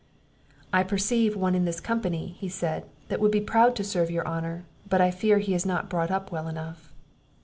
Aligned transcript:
"I 0.73 0.81
perceive 0.81 1.35
one 1.35 1.53
in 1.53 1.65
this 1.65 1.79
company," 1.79 2.35
said 2.49 2.81
he, 2.85 2.89
"that 3.09 3.19
would 3.19 3.29
be 3.29 3.39
proud 3.39 3.75
to 3.75 3.83
serve 3.83 4.09
your 4.09 4.25
honour; 4.27 4.65
but 4.89 4.99
I 4.99 5.11
fear 5.11 5.37
he 5.37 5.53
is 5.53 5.63
not 5.63 5.91
brought 5.91 6.09
up 6.09 6.31
well 6.31 6.47
enough." 6.47 6.91